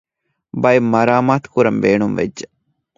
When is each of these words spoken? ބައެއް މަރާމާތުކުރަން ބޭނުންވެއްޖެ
ބައެއް 0.61 0.89
މަރާމާތުކުރަން 0.93 1.79
ބޭނުންވެއްޖެ 1.83 2.45